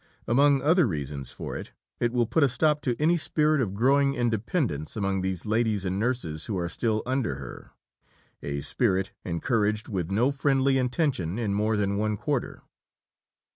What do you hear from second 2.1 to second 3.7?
will put a stop to any spirit